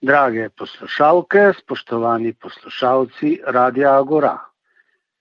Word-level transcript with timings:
Drage 0.00 0.48
poslušalke, 0.54 1.52
spoštovani 1.58 2.32
poslušalci 2.32 3.40
Radia 3.46 3.96
Agora. 3.98 4.38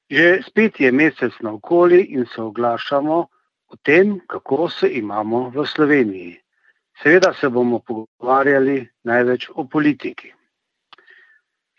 Že 0.05 0.43
spet 0.45 0.79
je 0.79 0.91
mesec 0.91 1.33
na 1.41 1.51
okoli 1.57 2.01
in 2.13 2.25
se 2.29 2.41
oglašamo 2.41 3.17
o 3.67 3.75
tem, 3.81 4.19
kako 4.27 4.69
se 4.69 4.89
imamo 4.89 5.49
v 5.49 5.65
Sloveniji. 5.65 6.37
Seveda 7.01 7.33
se 7.33 7.49
bomo 7.49 7.79
pogovarjali 7.79 8.87
največ 9.03 9.49
o 9.55 9.65
politiki. 9.65 10.29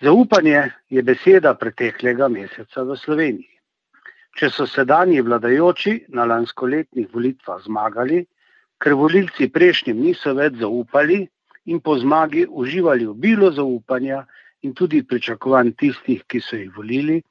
Zaupanje 0.03 0.71
je 0.91 1.03
beseda 1.03 1.55
preteklega 1.55 2.29
meseca 2.29 2.83
v 2.83 2.99
Sloveniji. 2.99 3.55
Če 4.35 4.51
so 4.51 4.67
sedanji 4.67 5.23
vladajoči 5.23 6.05
na 6.09 6.27
lanskoletnih 6.27 7.15
volitvah 7.15 7.62
zmagali, 7.62 8.27
ker 8.83 8.99
volilci 8.99 9.53
prejšnjim 9.55 10.03
niso 10.03 10.35
več 10.35 10.59
zaupali 10.59 11.29
in 11.69 11.80
po 11.80 11.98
zmagi 11.98 12.46
uživali 12.50 13.07
obilo 13.07 13.50
zaupanja 13.53 14.25
in 14.63 14.75
tudi 14.75 15.03
pričakovanj 15.03 15.75
tistih, 15.77 16.25
ki 16.27 16.41
so 16.41 16.57
jih 16.57 16.72
volili, 16.77 17.22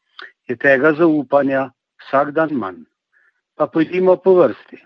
je 0.48 0.56
tega 0.56 0.94
zaupanja 0.94 1.70
vsak 2.04 2.32
dan 2.38 2.54
manj. 2.54 2.86
Pa 3.58 3.68
pojdimo 3.68 4.16
po 4.22 4.36
vrsti. 4.38 4.78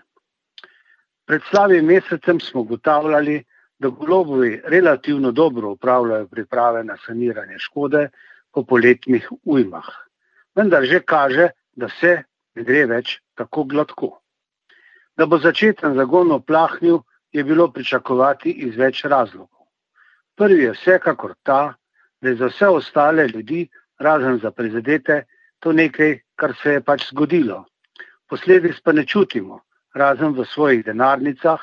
Pred 1.28 1.42
slabim 1.50 1.86
mesecem 1.86 2.40
smo 2.40 2.64
ugotavljali, 2.64 3.42
da 3.78 3.88
golobovi 3.88 4.60
relativno 4.64 5.32
dobro 5.32 5.70
upravljajo 5.70 6.26
priprave 6.26 6.84
na 6.84 6.96
saniranje 7.06 7.58
škode 7.58 8.08
po 8.52 8.62
poletnih 8.64 9.28
ujmah. 9.44 9.88
Vendar 10.54 10.84
že 10.84 11.00
kaže, 11.00 11.48
da 11.72 11.88
se 12.00 12.22
ne 12.54 12.64
gre 12.64 12.86
več 12.86 13.18
tako 13.34 13.64
gladko. 13.64 14.10
Da 15.16 15.26
bo 15.26 15.38
začeten 15.38 15.96
zagon 15.98 16.30
oplahnil, 16.32 17.02
je 17.32 17.44
bilo 17.44 17.68
pričakovati 17.72 18.50
iz 18.50 18.76
več 18.76 19.04
razlogov. 19.04 19.66
Prvi 20.36 20.62
je 20.62 20.72
vsekakor 20.72 21.34
ta, 21.42 21.74
da 22.20 22.28
je 22.28 22.36
za 22.36 22.46
vse 22.46 22.68
ostale 22.68 23.26
ljudi, 23.28 23.68
razen 23.98 24.38
za 24.38 24.50
prizadete, 24.50 25.24
to 25.58 25.72
nekaj, 25.72 26.18
kar 26.36 26.54
se 26.62 26.76
je 26.76 26.80
pač 26.80 27.08
zgodilo. 27.10 27.64
Posledic 28.28 28.80
pa 28.84 28.92
ne 28.92 29.06
čutimo, 29.06 29.60
razen 29.94 30.34
v 30.34 30.44
svojih 30.44 30.84
denarnicah, 30.84 31.60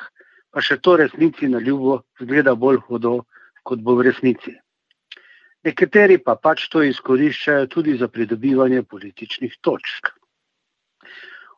pa 0.51 0.61
še 0.61 0.77
to 0.77 0.95
resnici 0.97 1.47
na 1.49 1.59
ljubo 1.59 2.01
zgleda 2.21 2.55
bolj 2.55 2.81
hodo, 2.87 3.23
kot 3.63 3.81
bo 3.85 3.95
v 3.99 4.09
resnici. 4.09 4.55
Nekateri 5.65 6.17
pa 6.23 6.37
pač 6.39 6.69
to 6.71 6.81
izkoriščajo 6.87 7.67
tudi 7.67 7.97
za 7.99 8.07
pridobivanje 8.07 8.83
političnih 8.83 9.57
točk. 9.61 10.13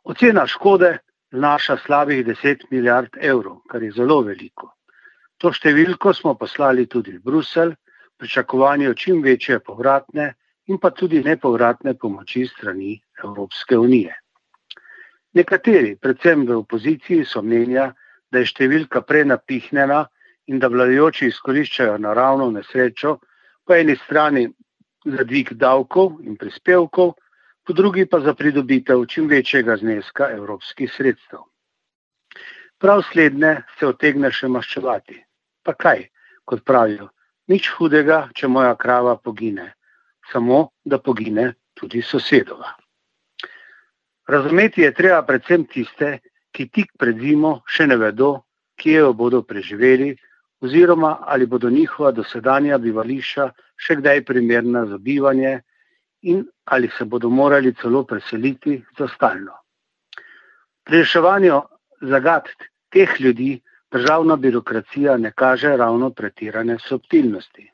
Ocena 0.03 0.47
škode 0.47 0.97
znaša 1.31 1.77
slabih 1.77 2.25
10 2.25 2.65
milijard 2.69 3.17
evrov, 3.21 3.61
kar 3.69 3.83
je 3.83 3.91
zelo 3.91 4.21
veliko. 4.21 4.73
To 5.37 5.51
številko 5.51 6.13
smo 6.13 6.35
poslali 6.35 6.85
tudi 6.85 7.17
v 7.17 7.23
Bruselj, 7.23 7.73
pričakovanje 8.17 8.93
čim 8.95 9.21
večje 9.23 9.59
povratne 9.59 10.33
in 10.67 10.77
pa 10.77 10.91
tudi 10.91 11.23
nepovratne 11.23 11.95
pomoči 11.97 12.45
strani 12.47 12.99
Evropske 13.23 13.77
unije. 13.77 14.13
Nekateri, 15.33 15.95
predvsem 15.95 16.45
v 16.45 16.59
opoziciji, 16.59 17.25
so 17.25 17.41
mnenja, 17.41 17.93
da 18.31 18.43
je 18.43 18.51
številka 18.51 19.01
prenapihnjena 19.01 20.03
in 20.51 20.59
da 20.59 20.67
vladajoči 20.67 21.31
izkoriščajo 21.31 21.97
naravno 21.97 22.51
nesrečo, 22.51 23.17
po 23.65 23.73
eni 23.73 23.95
strani 23.95 24.45
za 25.05 25.23
dvig 25.23 25.53
davkov 25.57 26.19
in 26.21 26.35
prispevkov, 26.37 27.15
po 27.63 27.73
drugi 27.73 28.05
pa 28.05 28.19
za 28.19 28.33
pridobitev 28.33 29.05
čim 29.05 29.27
večjega 29.27 29.77
zneska 29.77 30.29
evropskih 30.31 30.91
sredstev. 30.91 31.39
Prav 32.77 33.03
slednje 33.11 33.55
se 33.79 33.87
otegne 33.87 34.31
še 34.31 34.47
maščevati. 34.47 35.19
Pa 35.63 35.73
kaj, 35.73 36.07
kot 36.45 36.63
pravijo, 36.65 37.11
nič 37.47 37.69
hudega, 37.77 38.29
če 38.33 38.47
moja 38.47 38.73
krava 38.75 39.15
pogine, 39.17 39.73
samo 40.31 40.71
da 40.85 40.97
pogine 40.97 41.53
tudi 41.77 42.01
sosedova. 42.01 42.73
Razumeti 44.27 44.81
je 44.81 44.93
treba 44.93 45.21
predvsem 45.27 45.65
tiste, 45.69 46.19
ki 46.51 46.67
tik 46.73 46.91
pred 46.97 47.19
zimo 47.19 47.61
še 47.69 47.87
ne 47.87 47.97
vedo, 48.01 48.31
kje 48.81 48.97
jo 49.03 49.13
bodo 49.13 49.41
preživeli, 49.45 50.15
oziroma 50.61 51.17
ali 51.27 51.45
bodo 51.45 51.69
njihova 51.69 52.11
dosedanja 52.11 52.77
bivališča 52.77 53.49
še 53.77 53.97
kdaj 54.01 54.23
primerna 54.25 54.85
za 54.85 54.97
bivanje 54.97 55.59
in 56.21 56.45
ali 56.65 56.89
se 56.97 57.05
bodo 57.05 57.29
morali 57.29 57.73
celo 57.73 58.03
preseliti 58.03 58.83
za 58.97 59.07
stalno. 59.07 59.53
Pri 60.83 60.97
reševanju 60.97 61.61
zagad 62.01 62.47
teh 62.89 63.21
ljudi 63.21 63.61
državna 63.91 64.35
birokracija 64.35 65.17
ne 65.17 65.31
kaže 65.31 65.77
ravno 65.77 66.09
pretirane 66.09 66.77
subtilnosti. 66.79 67.71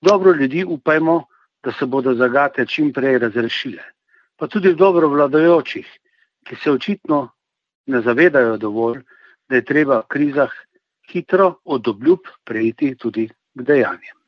Dobro 0.00 0.32
ljudi 0.32 0.64
upajmo, 0.64 1.24
da 1.62 1.72
se 1.72 1.86
bodo 1.86 2.14
zagate 2.14 2.66
čim 2.66 2.92
prej 2.92 3.18
razrešile, 3.18 3.82
pa 4.36 4.46
tudi 4.46 4.74
dobro 4.74 5.08
vladajočih, 5.08 5.86
ki 6.44 6.56
se 6.56 6.70
očitno 6.70 7.28
ne 7.86 8.00
zavedajo 8.00 8.56
dovolj, 8.56 9.02
da 9.48 9.56
je 9.56 9.64
treba 9.64 9.98
v 10.00 10.08
krizah 10.08 10.50
hitro 11.12 11.54
od 11.64 11.88
obljub 11.88 12.18
prejiti 12.44 12.96
tudi 12.96 13.28
k 13.28 13.62
dejanjem. 13.62 14.21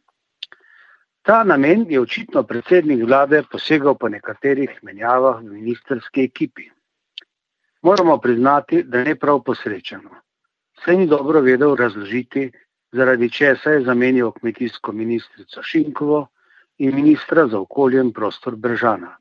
Ta 1.25 1.45
namen 1.45 1.87
je 1.89 2.01
očitno 2.01 2.43
predsednik 2.43 3.01
vlade 3.05 3.43
posegal 3.51 3.95
po 3.97 4.09
nekaterih 4.13 4.73
menjavah 4.83 5.39
v 5.41 5.55
ministerski 5.57 6.25
ekipi. 6.29 6.67
Moramo 7.83 8.19
priznati, 8.19 8.83
da 8.83 9.05
ne 9.05 9.15
prav 9.17 9.41
posrečeno. 9.47 10.11
Vse 10.77 10.97
ni 10.97 11.07
dobro 11.09 11.41
vedel 11.41 11.77
razložiti, 11.77 12.51
zaradi 12.93 13.31
česa 13.31 13.71
je 13.71 13.85
zamenjal 13.85 14.33
kmetijsko 14.33 14.93
ministrico 14.93 15.63
Šinkovo 15.63 16.27
in 16.79 16.95
ministra 16.95 17.47
za 17.49 17.59
okolje 17.59 18.01
in 18.01 18.13
prostor 18.13 18.57
Bržana. 18.57 19.17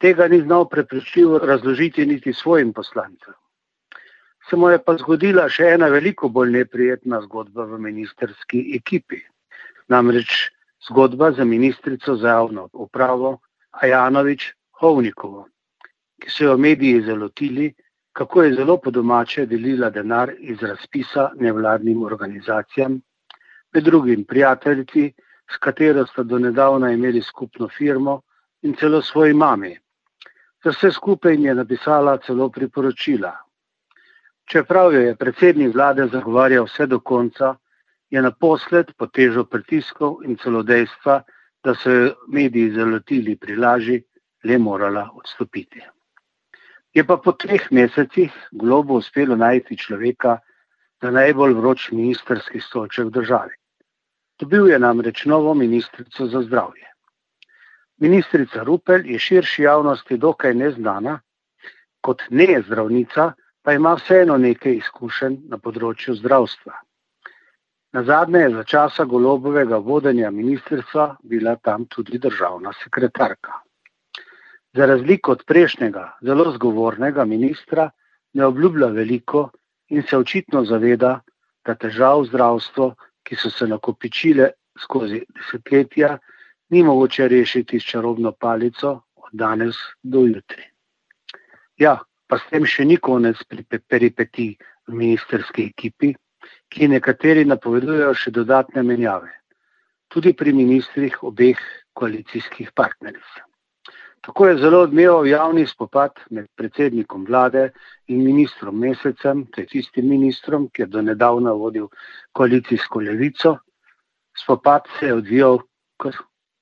Tega 0.00 0.28
ni 0.28 0.40
znal 0.40 0.68
prepričljivo 0.68 1.38
razložiti 1.38 2.06
niti 2.06 2.32
svojim 2.32 2.72
poslancem. 2.72 3.34
Se 4.50 4.56
mu 4.56 4.68
je 4.68 4.80
pa 4.84 4.96
zgodila 4.96 5.48
še 5.48 5.68
ena 5.76 5.92
veliko 5.92 6.28
bolj 6.28 6.50
neprijetna 6.52 7.20
zgodba 7.28 7.64
v 7.64 7.78
ministerski 7.78 8.70
ekipi. 8.76 9.20
Namreč 9.88 10.54
zgodba 10.88 11.32
za 11.32 11.44
ministrico 11.44 12.16
za 12.16 12.28
javno 12.28 12.68
upravo 12.72 13.38
Ajanovič 13.70 14.52
Hovnikovo, 14.80 15.48
ki 16.20 16.30
so 16.30 16.44
jo 16.44 16.56
mediji 16.56 17.02
zalotili, 17.02 17.74
kako 18.12 18.42
je 18.42 18.54
zelo 18.54 18.76
po 18.76 18.90
domače 18.90 19.46
delila 19.46 19.90
denar 19.90 20.32
iz 20.38 20.62
razpisa 20.62 21.30
nevladnim 21.40 22.02
organizacijam, 22.02 23.00
med 23.74 23.84
drugim 23.84 24.24
prijateljci, 24.24 25.12
s 25.50 25.56
katero 25.56 26.06
sta 26.06 26.22
do 26.22 26.38
nedavna 26.38 26.92
imeli 26.92 27.22
skupno 27.22 27.68
firmo 27.68 28.20
in 28.62 28.74
celo 28.74 29.02
svoji 29.02 29.34
mami. 29.34 29.78
Za 30.64 30.70
vse 30.70 30.90
skupaj 30.90 31.42
je 31.42 31.54
napisala 31.54 32.18
celo 32.18 32.48
priporočila. 32.48 33.32
Čeprav 34.44 34.94
jo 34.94 35.00
je 35.00 35.16
predsednik 35.16 35.74
vlade 35.74 36.06
zagovarjal 36.06 36.64
vse 36.64 36.86
do 36.86 37.00
konca, 37.00 37.54
je 38.10 38.22
naposled 38.22 38.92
po 38.98 39.06
težo 39.06 39.44
pritiskov 39.44 40.22
in 40.24 40.36
celo 40.36 40.62
dejstva, 40.62 41.22
da 41.64 41.74
so 41.74 41.90
jo 41.90 42.14
mediji 42.28 42.74
zalotili 42.76 43.36
pri 43.36 43.56
laži, 43.56 44.02
le 44.44 44.58
morala 44.58 45.08
odstopiti. 45.14 45.80
Je 46.94 47.04
pa 47.04 47.16
po 47.16 47.32
treh 47.32 47.70
mesecih 47.72 48.32
globo 48.52 49.00
uspelo 49.00 49.36
najti 49.36 49.76
človeka 49.76 50.38
za 51.02 51.10
najbolj 51.10 51.54
vroč 51.54 51.90
ministerski 51.92 52.60
stolček 52.60 53.08
v 53.08 53.14
državi. 53.18 53.54
Dobil 54.38 54.68
je 54.68 54.78
namreč 54.78 55.24
novo 55.24 55.54
ministrico 55.54 56.26
za 56.26 56.42
zdravje. 56.42 56.86
Ministrica 57.98 58.62
Rupel 58.62 59.06
je 59.06 59.18
širši 59.18 59.62
javnosti 59.62 60.16
dokaj 60.18 60.54
neznana, 60.54 61.20
kot 62.00 62.22
ne 62.30 62.62
zdravnica, 62.66 63.32
pa 63.62 63.72
ima 63.72 63.94
vseeno 63.94 64.36
nekaj 64.36 64.76
izkušenj 64.76 65.38
na 65.48 65.58
področju 65.58 66.14
zdravstva. 66.18 66.74
Na 67.94 68.02
zadnje 68.02 68.38
je 68.38 68.54
za 68.54 68.62
časa 68.64 69.04
golobovega 69.04 69.76
vodenja 69.78 70.30
ministrstva 70.30 71.16
bila 71.22 71.56
tam 71.56 71.84
tudi 71.86 72.18
državna 72.18 72.72
sekretarka. 72.82 73.52
Za 74.74 74.86
razliko 74.86 75.32
od 75.32 75.44
prejšnjega, 75.46 76.16
zelo 76.22 76.52
zgovornega 76.52 77.24
ministra, 77.24 77.90
ne 78.32 78.46
obljublja 78.46 78.86
veliko 78.86 79.50
in 79.88 80.02
se 80.02 80.18
očitno 80.18 80.64
zaveda, 80.64 81.20
da 81.64 81.74
težav 81.74 82.24
zdravstvo, 82.24 82.88
ki 83.22 83.36
so 83.36 83.50
se 83.50 83.66
nakopičile 83.70 84.50
skozi 84.82 85.22
desetletja, 85.36 86.18
ni 86.70 86.82
mogoče 86.82 87.28
rešiti 87.28 87.80
s 87.80 87.86
čarobno 87.92 88.32
palico 88.32 88.90
od 89.14 89.30
danes 89.32 89.78
do 90.02 90.26
jutri. 90.26 90.66
Ja, 91.78 92.00
pa 92.26 92.42
s 92.42 92.50
tem 92.50 92.66
še 92.66 92.90
ni 92.90 92.96
konec 92.96 93.38
pri 93.48 93.62
peripetiji 93.62 94.58
v 94.88 94.98
ministerski 94.98 95.70
ekipi, 95.70 96.14
ki 96.74 96.90
nekateri 96.90 97.44
napovedujejo 97.46 98.12
še 98.18 98.34
dodatne 98.34 98.82
menjave, 98.82 99.30
tudi 100.10 100.34
pri 100.34 100.52
ministrih 100.52 101.20
obeh 101.22 101.60
koalicijskih 101.94 102.72
partneric. 102.74 103.26
Tako 104.24 104.48
je 104.48 104.56
zelo 104.58 104.80
odmeval 104.86 105.26
javni 105.28 105.66
spopad 105.68 106.18
med 106.30 106.48
predsednikom 106.56 107.26
vlade 107.28 107.68
in 108.08 108.24
ministrom 108.24 108.78
Mesecem, 108.80 109.44
to 109.52 109.60
je 109.60 109.70
tistim 109.76 110.08
ministrom, 110.08 110.66
ki 110.72 110.82
je 110.82 110.90
do 110.96 111.02
nedavna 111.04 111.52
vodil 111.52 111.90
koalicijsko 112.32 113.04
levico, 113.04 113.58
Spopad 114.36 114.82
se 114.98 115.06
je 115.06 115.14
odvijal 115.14 115.58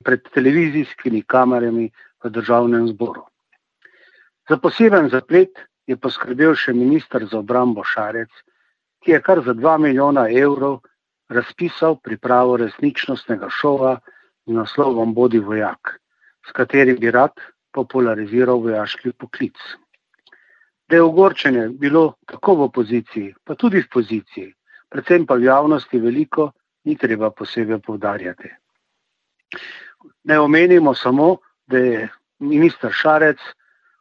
pred 0.04 0.20
televizijskimi 0.34 1.22
kamerami 1.22 1.90
v 2.24 2.30
državnem 2.30 2.88
zboru. 2.88 3.24
Za 4.48 4.56
poseben 4.56 5.08
zaplet 5.08 5.56
je 5.86 5.96
poskrbel 5.96 6.54
še 6.54 6.74
ministr 6.76 7.24
za 7.24 7.38
obrambo 7.38 7.84
Šarec, 7.84 8.30
ki 9.04 9.10
je 9.10 9.22
kar 9.22 9.42
za 9.44 9.54
2 9.54 9.78
milijona 9.78 10.28
evrov 10.30 10.80
razpisal 11.28 11.96
pripravo 12.02 12.56
resničnostnega 12.56 13.48
šova 13.50 13.98
z 14.46 14.52
naslovom 14.52 15.14
Bodi 15.14 15.38
vojak, 15.38 15.98
s 16.48 16.52
katerim 16.52 16.96
bi 17.00 17.10
rad 17.10 17.32
populariziral 17.72 18.60
vojaški 18.60 19.12
poklic. 19.12 19.56
Da 20.88 20.96
je 20.96 21.02
ogorčenje 21.02 21.68
bilo 21.68 22.14
tako 22.26 22.54
v 22.54 22.62
opoziciji, 22.62 23.34
pa 23.44 23.54
tudi 23.54 23.80
v 23.82 23.88
poziciji, 23.92 24.52
predvsem 24.90 25.26
pa 25.26 25.34
v 25.34 25.48
javnosti 25.48 25.98
veliko, 25.98 26.50
ni 26.84 26.96
treba 26.98 27.30
posebej 27.30 27.78
povdarjati. 27.78 28.50
Ne 30.24 30.38
omenimo 30.40 30.94
samo, 30.94 31.36
da 31.66 31.78
je 31.78 32.08
ministr 32.38 32.90
Šarec, 32.92 33.38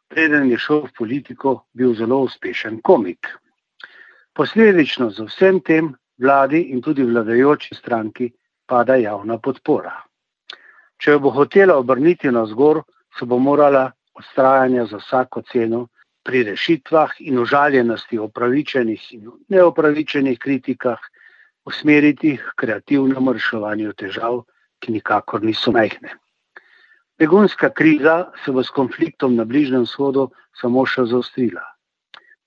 preden 0.08 0.50
je 0.50 0.58
šel 0.58 0.86
v 0.86 0.92
politiko, 0.98 1.62
bil 1.72 1.94
zelo 1.94 2.18
uspešen 2.26 2.80
komik. 2.82 3.30
Posledično 4.34 5.10
za 5.10 5.24
vsem 5.24 5.60
tem 5.60 5.92
vladi 6.18 6.60
in 6.72 6.82
tudi 6.82 7.04
vladajoči 7.04 7.74
stranki 7.74 8.30
pada 8.66 8.96
javna 8.96 9.38
podpora. 9.38 9.92
Če 10.96 11.16
jo 11.16 11.20
bo 11.20 11.32
hotela 11.34 11.76
obrniti 11.76 12.30
na 12.30 12.46
zgor, 12.46 12.82
se 13.18 13.26
bo 13.26 13.38
morala 13.38 13.90
odstrajanja 14.14 14.86
za 14.86 15.00
vsako 15.02 15.42
ceno 15.52 15.88
pri 16.24 16.42
rešitvah 16.48 17.18
in 17.18 17.38
užaljenosti 17.42 18.18
opravičenih 18.18 19.08
in 19.12 19.30
neopravičenih 19.48 20.38
kritikah 20.38 20.98
usmeriti 21.64 22.36
k 22.36 22.54
kreativnemu 22.56 23.32
reševanju 23.32 23.92
težav, 23.92 24.42
ki 24.80 24.92
nikakor 24.92 25.42
niso 25.42 25.72
majhne. 25.72 26.16
Begunska 27.18 27.70
kriza 27.70 28.32
se 28.44 28.52
bo 28.52 28.62
s 28.62 28.70
konfliktom 28.70 29.36
na 29.36 29.44
Bližnjem 29.44 29.84
vzhodu 29.86 30.30
samo 30.60 30.86
še 30.86 31.04
zaostrila. 31.10 31.71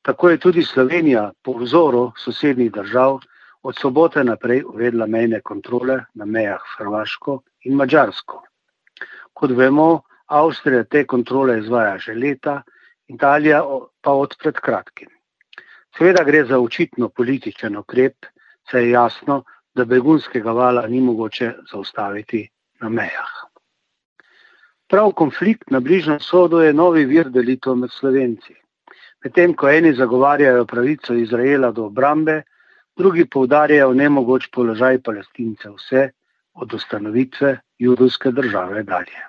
Tako 0.06 0.30
je 0.30 0.38
tudi 0.38 0.64
Slovenija 0.64 1.32
po 1.44 1.54
vzoru 1.58 2.12
sosednjih 2.18 2.72
držav 2.72 3.20
od 3.64 3.76
sobote 3.82 4.24
naprej 4.24 4.64
uvedla 4.64 5.06
mejne 5.08 5.40
kontrole 5.42 6.04
na 6.14 6.26
mejah 6.26 6.62
s 6.62 6.78
Hrvaško 6.80 7.40
in 7.66 7.74
Mačarsko. 7.76 8.44
Kot 9.34 9.52
vemo, 9.58 10.04
Avstrija 10.28 10.84
te 10.84 11.06
kontrole 11.06 11.58
izvaja 11.60 11.98
že 11.98 12.14
leta, 12.14 12.62
Italija 13.08 13.64
pa 14.02 14.12
od 14.12 14.36
pred 14.44 14.60
kratkim. 14.62 15.10
Seveda 15.98 16.24
gre 16.24 16.44
za 16.46 16.60
očitno 16.60 17.10
političen 17.10 17.78
ukrep, 17.78 18.26
saj 18.72 18.84
je 18.84 18.92
jasno, 18.92 19.44
da 19.76 19.86
begunskega 19.86 20.52
vala 20.52 20.88
ni 20.88 21.02
mogoče 21.02 21.52
zaustaviti 21.72 22.44
na 22.82 22.90
mejah. 22.90 23.34
Prav 24.88 25.12
konflikt 25.12 25.72
na 25.72 25.80
Bližnjem 25.80 26.22
vzhodu 26.22 26.62
je 26.62 26.74
novi 26.74 27.06
vir 27.06 27.30
delitev 27.30 27.76
med 27.76 27.92
Slovenci. 27.92 28.54
Medtem 29.26 29.56
ko 29.58 29.70
eni 29.74 29.90
zagovarjajo 29.98 30.66
pravico 30.70 31.16
Izraela 31.18 31.72
do 31.74 31.88
obrambe, 31.90 32.44
drugi 32.98 33.24
poudarjajo 33.26 33.94
nemogoč 33.98 34.52
položaj 34.54 35.00
palestincev 35.02 35.72
vse 35.80 36.10
od 36.54 36.74
ustanovitve 36.78 37.56
judovske 37.82 38.32
države 38.32 38.84
dalje. 38.84 39.24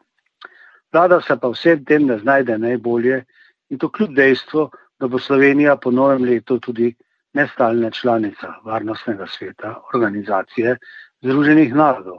Vlada 0.93 1.21
se 1.21 1.37
pa 1.41 1.49
vsem 1.49 1.85
tem 1.85 2.05
ne 2.07 2.19
znajde 2.19 2.59
najbolje 2.59 3.23
in 3.71 3.79
to 3.79 3.89
kljub 3.89 4.13
dejstvu, 4.15 4.67
da 5.01 5.09
bo 5.09 5.19
Slovenija 5.19 5.77
po 5.77 5.91
novem 5.91 6.25
letu 6.25 6.59
tudi 6.61 6.91
nestalna 7.33 7.91
članica 7.91 8.53
Varnostnega 8.65 9.27
sveta 9.27 9.81
organizacije 9.95 10.77
Združenih 11.23 11.75
narodov. 11.75 12.19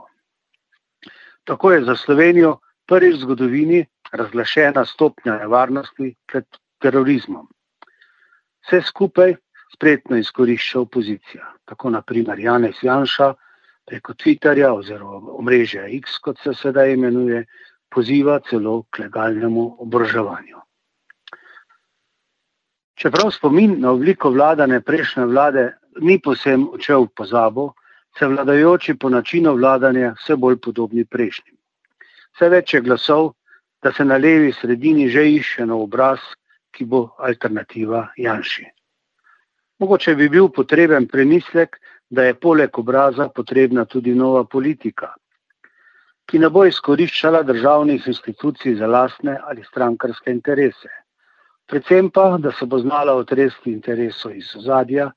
Tako 1.44 1.72
je 1.72 1.84
za 1.84 1.96
Slovenijo 1.96 2.58
prvič 2.86 3.14
v 3.16 3.22
zgodovini 3.22 3.86
razglašena 4.12 4.84
stopnja 4.84 5.38
nevarnosti 5.38 6.14
pred 6.26 6.44
terorizmom. 6.82 7.46
Vse 8.68 8.82
skupaj 8.84 9.32
spretno 9.72 10.16
izkorišča 10.16 10.80
opozicija. 10.80 11.52
Tako 11.64 11.90
naprimer 11.90 12.38
Janez 12.38 12.76
Janša 12.82 13.34
preko 13.86 14.12
Twitterja 14.12 14.74
oziroma 14.76 15.32
omrežja 15.32 15.86
X, 15.88 16.18
kot 16.20 16.36
se 16.44 16.52
sedaj 16.54 16.92
imenuje, 16.92 17.46
poziva 17.88 18.40
celo 18.50 18.82
k 18.90 19.06
legalnemu 19.06 19.76
obroževanju. 19.78 20.60
Čeprav 22.94 23.30
spomin 23.30 23.80
na 23.80 23.90
obliko 23.90 24.30
vladane 24.30 24.80
prejšnje 24.80 25.24
vlade 25.24 25.64
ni 26.04 26.18
posem 26.20 26.68
odšel 26.68 27.06
v 27.06 27.14
pozabo, 27.16 27.72
se 28.18 28.26
vladajoči 28.26 28.98
po 29.00 29.08
načinu 29.08 29.54
vladanja 29.56 30.12
vse 30.20 30.36
bolj 30.36 30.58
podobni 30.60 31.06
prejšnjim. 31.08 31.56
Vse 32.36 32.48
več 32.52 32.74
je 32.74 32.80
glasov, 32.84 33.32
da 33.82 33.92
se 33.92 34.04
na 34.04 34.20
levi 34.20 34.52
sredini 34.52 35.08
že 35.08 35.24
išče 35.30 35.66
nov 35.66 35.88
obraz, 35.88 36.20
ki 36.78 36.86
bo 36.86 37.00
alternativa 37.18 38.04
Janši. 38.16 38.68
Mogoče 39.82 40.14
bi 40.14 40.28
bil 40.30 40.48
potreben 40.54 41.08
premislek, 41.10 41.80
da 42.10 42.24
je 42.24 42.38
poleg 42.38 42.78
obraza 42.78 43.28
potrebna 43.28 43.84
tudi 43.84 44.14
nova 44.14 44.44
politika, 44.44 45.10
ki 46.30 46.38
ne 46.38 46.48
bo 46.54 46.64
izkoriščala 46.70 47.42
državnih 47.42 48.06
institucij 48.06 48.78
za 48.78 48.86
lastne 48.86 49.36
ali 49.50 49.66
strankarske 49.66 50.30
interese 50.30 50.94
predvsem 51.68 52.10
pa, 52.10 52.38
da 52.38 52.52
se 52.52 52.66
bo 52.66 52.78
znala 52.78 53.14
otresti 53.14 53.72
interesov 53.72 54.36
iz 54.36 54.54
ozadja, 54.56 55.10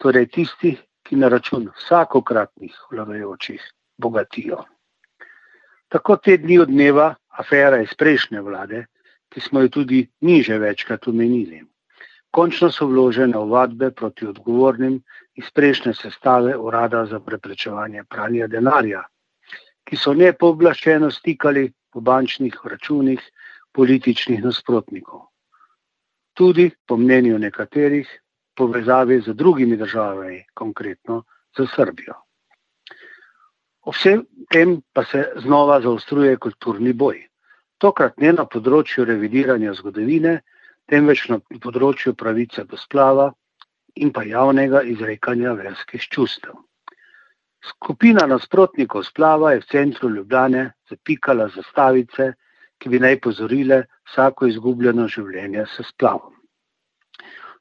torej 0.00 0.28
tistih, 0.32 0.78
ki 1.04 1.16
na 1.16 1.28
račun 1.28 1.68
vsakokratnih 1.76 2.76
vladajočih 2.92 3.62
bogatijo. 3.98 4.62
Tako 5.88 6.16
te 6.16 6.36
dni 6.38 6.58
odmeva 6.62 7.14
afera 7.42 7.80
iz 7.82 7.94
prejšnje 7.98 8.40
vlade, 8.40 8.84
ki 9.30 9.40
smo 9.40 9.60
jo 9.60 9.68
tudi 9.68 10.08
mi 10.20 10.42
že 10.42 10.58
večkrat 10.58 11.08
omenili. 11.08 11.62
Končno 12.30 12.70
so 12.72 12.86
vložene 12.86 13.38
ovadbe 13.38 13.90
proti 13.90 14.26
odgovornim 14.26 15.00
iz 15.34 15.50
prejšnje 15.50 15.94
sestave 15.94 16.56
Urada 16.56 17.06
za 17.06 17.20
preprečevanje 17.20 18.04
pranja 18.04 18.46
denarja, 18.46 19.02
ki 19.84 19.96
so 19.96 20.14
nepooblaščeno 20.14 21.10
stikali 21.10 21.72
po 21.90 22.00
bančnih 22.00 22.54
računih 22.64 23.20
političnih 23.72 24.44
nasprotnikov 24.44 25.30
tudi 26.40 26.70
po 26.86 26.96
mnenju 26.96 27.38
nekaterih 27.38 28.08
povezavi 28.56 29.20
z 29.20 29.34
drugimi 29.34 29.76
državami, 29.76 30.44
konkretno 30.54 31.22
z 31.58 31.66
Srbijo. 31.74 32.14
O 33.82 33.92
vsem 33.92 34.24
tem 34.48 34.80
pa 34.92 35.04
se 35.04 35.32
znova 35.36 35.80
zaostruje 35.80 36.36
kulturni 36.36 36.92
boj. 36.92 37.20
Tokrat 37.80 38.18
ne 38.20 38.32
na 38.36 38.44
področju 38.44 39.06
revidiranja 39.08 39.72
zgodovine, 39.78 40.40
temveč 40.90 41.28
na 41.32 41.38
področju 41.64 42.12
pravice 42.14 42.64
do 42.68 42.76
splava 42.76 43.30
in 43.96 44.12
pa 44.12 44.24
javnega 44.28 44.82
izrekanja 44.94 45.54
verskih 45.58 46.04
čustev. 46.12 46.58
Skupina 47.64 48.26
nasprotnikov 48.26 49.04
splava 49.04 49.52
je 49.52 49.62
v 49.62 49.68
centru 49.72 50.10
Ljubljane 50.12 50.64
zapikala 50.88 51.48
zastavice, 51.54 52.32
ki 52.80 52.88
bi 52.88 53.00
naj 53.00 53.18
pozorile 53.20 53.82
vsako 54.08 54.48
izgubljeno 54.48 55.06
življenje 55.08 55.66
s 55.68 55.84
splavom. 55.90 56.32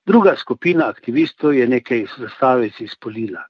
Druga 0.07 0.35
skupina 0.39 0.87
aktivistov 0.87 1.53
je 1.53 1.67
nekaj 1.67 2.05
zastavic 2.17 2.79
izpolila. 2.81 3.43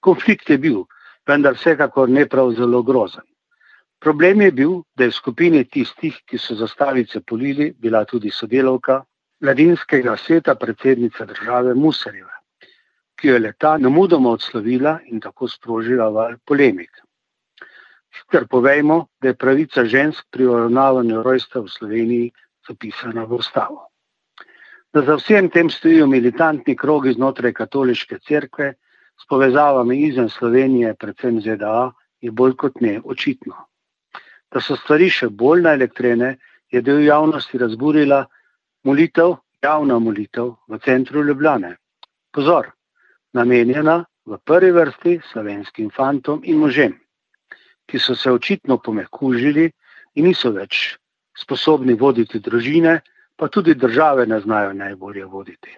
Konflikt 0.00 0.50
je 0.50 0.58
bil, 0.58 0.82
vendar 1.26 1.54
vsekakor 1.54 2.10
ne 2.10 2.26
prav 2.28 2.52
zelo 2.58 2.82
grozen. 2.82 3.24
Problem 4.00 4.40
je 4.40 4.52
bil, 4.52 4.74
da 4.94 5.04
je 5.04 5.10
v 5.10 5.14
skupini 5.14 5.64
tistih, 5.64 6.14
ki 6.26 6.38
so 6.38 6.54
zastavice 6.54 7.20
polili, 7.20 7.72
bila 7.78 8.04
tudi 8.04 8.30
sodelovka 8.30 9.02
mladinskega 9.40 10.16
sveta 10.16 10.54
predsednice 10.54 11.26
države 11.26 11.74
Musarjeva, 11.74 12.34
ki 13.18 13.28
jo 13.28 13.34
je 13.34 13.42
leta 13.42 13.76
namudoma 13.78 14.30
odslovila 14.30 14.98
in 15.10 15.20
tako 15.20 15.48
sprožila 15.48 16.08
val 16.14 16.36
polemik. 16.46 16.90
Sicer 18.14 18.46
povejmo, 18.46 19.06
da 19.20 19.28
je 19.28 19.34
pravica 19.34 19.84
žensk 19.84 20.26
pri 20.30 20.46
uravnavanju 20.46 21.22
rojstva 21.22 21.62
v 21.62 21.68
Sloveniji 21.68 22.32
zapisana 22.68 23.24
v 23.24 23.34
ustavo. 23.34 23.88
Da 24.94 25.02
za 25.02 25.18
vsem 25.18 25.50
tem 25.50 25.70
stojijo 25.70 26.06
militantni 26.06 26.76
krogi 26.76 27.12
znotraj 27.12 27.52
katoliške 27.52 28.18
cerkve 28.18 28.74
s 29.18 29.26
povezavami 29.28 30.00
izven 30.06 30.28
Slovenije, 30.28 30.94
predvsem 30.94 31.40
ZDA, 31.40 31.90
je 32.20 32.30
bolj 32.30 32.56
kot 32.56 32.80
ne 32.80 33.00
očitno. 33.04 33.67
Da 34.52 34.60
so 34.60 34.76
stvari 34.76 35.10
še 35.10 35.28
bolj 35.28 35.64
naelektrene, 35.66 36.36
je 36.72 36.82
del 36.82 37.02
javnosti 37.04 37.58
razburila 37.58 38.22
molitev, 38.84 39.36
javna 39.62 39.98
molitev 39.98 40.54
v 40.68 40.78
centru 40.84 41.24
Ljubljane. 41.24 41.76
Pozor, 42.32 42.70
namenjena 43.34 44.04
v 44.28 44.38
prvi 44.44 44.70
vrsti 44.72 45.20
slovenskim 45.32 45.90
fantom 45.90 46.40
in 46.44 46.58
možem 46.60 46.96
ki 47.88 47.98
so 47.98 48.14
se 48.14 48.30
očitno 48.30 48.78
pomekužili 48.78 49.70
in 50.14 50.26
niso 50.28 50.52
več 50.52 50.98
sposobni 51.38 51.94
voditi 51.94 52.40
družine, 52.40 53.00
pa 53.36 53.48
tudi 53.48 53.74
države 53.74 54.26
ne 54.26 54.40
znajo 54.40 54.72
najbolje 54.72 55.24
voditi. 55.24 55.76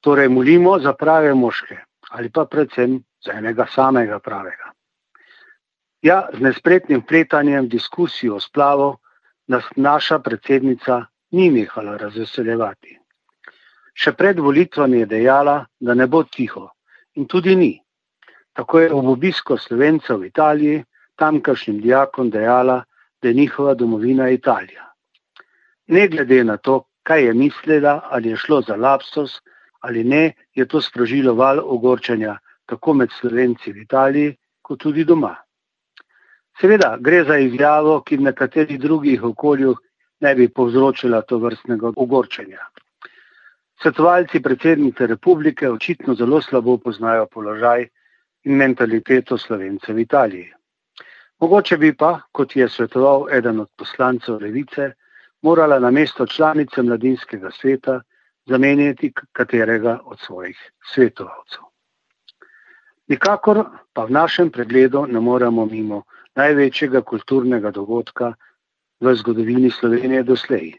Torej, 0.00 0.28
molimo 0.28 0.78
za 0.78 0.92
prave 0.92 1.34
moške 1.34 1.80
ali 2.14 2.28
pa 2.30 2.44
predvsem 2.44 3.00
za 3.24 3.32
enega 3.32 3.66
samega 3.66 4.18
pravega. 4.18 4.73
Ja, 6.04 6.28
z 6.32 6.40
nespretnim 6.40 7.00
pletanjem 7.02 7.68
diskusij 7.68 8.28
o 8.30 8.40
splavu 8.40 8.90
nas 9.48 9.64
naša 9.76 10.18
predsednica 10.18 11.06
ni 11.32 11.46
nehala 11.50 11.94
razveseljevati. 11.96 12.98
Še 13.96 14.12
pred 14.12 14.42
volitvami 14.44 14.98
je 14.98 15.06
dejala, 15.06 15.54
da 15.80 15.94
ne 15.94 16.06
bo 16.06 16.20
tiho 16.28 16.66
in 17.16 17.24
tudi 17.24 17.54
ni. 17.56 17.70
Tako 18.52 18.80
je 18.82 18.90
ob 18.92 19.08
obisku 19.14 19.56
slovencev 19.56 20.20
v 20.20 20.28
Italiji 20.28 20.82
tamkajšnjim 21.16 21.78
dijakom 21.80 22.28
dejala, 22.30 22.82
da 23.22 23.28
je 23.28 23.34
njihova 23.40 23.72
domovina 23.74 24.28
Italija. 24.28 24.84
Ne 25.88 26.08
glede 26.08 26.42
na 26.44 26.56
to, 26.56 26.82
kaj 27.02 27.24
je 27.26 27.32
mislila, 27.34 27.94
ali 28.10 28.34
je 28.34 28.36
šlo 28.36 28.60
za 28.60 28.76
lapsus 28.76 29.40
ali 29.80 30.04
ne, 30.04 30.34
je 30.54 30.68
to 30.68 30.80
sprožilo 30.80 31.34
val 31.34 31.64
ogorčanja 31.64 32.36
tako 32.66 32.92
med 32.94 33.10
slovenci 33.20 33.72
v 33.72 33.82
Italiji, 33.88 34.36
kot 34.62 34.80
tudi 34.80 35.04
doma. 35.04 35.43
Seveda 36.60 36.96
gre 37.00 37.24
za 37.24 37.38
izjavo, 37.38 38.00
ki 38.06 38.16
v 38.16 38.28
nekaterih 38.30 38.80
drugih 38.80 39.24
okoljih 39.24 39.76
ne 40.20 40.34
bi 40.34 40.48
povzročila 40.48 41.22
to 41.22 41.38
vrstnega 41.38 41.92
ogorčenja. 41.96 42.62
Svetovalci 43.82 44.40
predsednice 44.42 45.06
republike 45.06 45.70
očitno 45.70 46.14
zelo 46.14 46.40
slabo 46.42 46.78
poznajo 46.78 47.26
položaj 47.26 47.88
in 48.44 48.56
mentaliteto 48.56 49.38
slovencev 49.38 49.96
v 49.96 50.04
Italiji. 50.06 50.52
Mogoče 51.40 51.76
bi 51.76 51.92
pa, 51.96 52.20
kot 52.32 52.56
je 52.56 52.68
svetoval 52.68 53.26
eden 53.32 53.60
od 53.60 53.70
poslancev 53.76 54.38
Levice, 54.40 54.92
morala 55.42 55.78
na 55.78 55.90
mesto 55.90 56.26
članice 56.26 56.82
mladinskega 56.82 57.50
sveta 57.50 58.00
zamenjati 58.46 59.12
katerega 59.32 59.98
od 60.04 60.20
svojih 60.20 60.58
svetovalcev. 60.94 61.73
Nikakor 63.08 63.64
pa 63.92 64.06
v 64.08 64.10
našem 64.16 64.50
pregledu 64.50 65.04
ne 65.06 65.20
moremo 65.20 65.66
mimo 65.66 66.04
največjega 66.36 67.02
kulturnega 67.04 67.70
dogodka 67.70 68.32
v 69.00 69.14
zgodovini 69.14 69.70
Slovenije 69.70 70.22
doslej, 70.24 70.72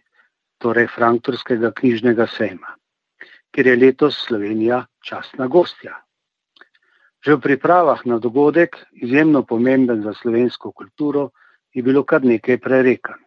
torej 0.57 0.89
Frankfurtskega 0.89 1.71
knjižnega 1.71 2.25
sejma, 2.27 2.73
kjer 3.53 3.67
je 3.67 3.75
letos 3.75 4.17
Slovenija 4.25 4.85
častna 5.05 5.47
gostja. 5.47 6.01
Že 7.21 7.37
v 7.37 7.41
pripravah 7.41 8.01
na 8.05 8.17
dogodek, 8.21 8.77
izjemno 8.91 9.43
pomemben 9.45 10.01
za 10.01 10.13
slovensko 10.13 10.71
kulturo, 10.71 11.29
je 11.73 11.83
bilo 11.83 12.03
kar 12.03 12.25
nekaj 12.25 12.57
prerekanj. 12.57 13.21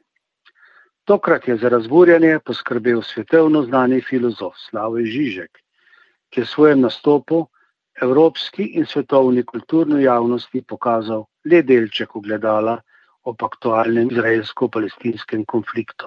Tokrat 1.04 1.48
je 1.48 1.56
za 1.56 1.68
razburjanje 1.68 2.38
poskrbel 2.44 3.02
svetovno 3.02 3.62
znani 3.62 4.00
filozof 4.00 4.58
Slavoj 4.68 5.06
Žižek, 5.06 5.58
ki 6.30 6.40
je 6.40 6.44
v 6.44 6.48
svojem 6.48 6.80
nastopu 6.84 7.46
evropski 8.02 8.62
in 8.62 8.86
svetovni 8.86 9.42
kulturni 9.42 10.02
javnosti 10.02 10.62
pokazal 10.62 11.24
le 11.44 11.62
delček 11.62 12.16
ogledala 12.16 12.78
ob 13.22 13.42
aktualnem 13.42 14.10
izraelsko-palestinskem 14.10 15.44
konfliktu. 15.44 16.06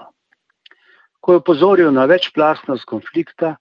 Ko 1.19 1.33
je 1.33 1.41
opozoril 1.41 1.91
na 1.93 2.05
večplastnost 2.05 2.85
konflikta, 2.85 3.55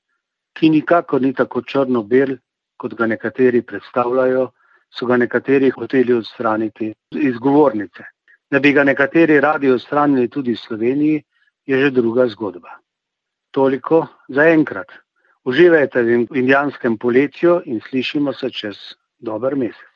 ki 0.56 0.70
nikako 0.70 1.18
ni 1.18 1.34
tako 1.34 1.62
črno-bel, 1.62 2.36
kot 2.80 2.94
ga 2.96 3.06
nekateri 3.06 3.62
predstavljajo, 3.62 4.46
so 4.90 5.06
ga 5.06 5.16
nekateri 5.16 5.70
hoteli 5.70 6.14
odstraniti 6.14 6.94
iz 7.10 7.36
govornice. 7.38 8.06
Da 8.50 8.58
bi 8.58 8.72
ga 8.72 8.84
nekateri 8.84 9.40
radi 9.40 9.70
odstranili 9.70 10.28
tudi 10.28 10.56
v 10.56 10.62
Sloveniji, 10.62 11.22
je 11.66 11.80
že 11.80 11.90
druga 11.90 12.26
zgodba. 12.28 12.80
Toliko 13.50 14.06
za 14.28 14.48
enkrat. 14.48 14.88
Uživajte 15.50 16.02
v 16.06 16.38
indijanskem 16.38 16.98
poletju 16.98 17.60
in 17.66 17.80
slišimo 17.88 18.32
se 18.32 18.50
čez 18.54 18.76
dober 19.18 19.56
mesec. 19.58 19.89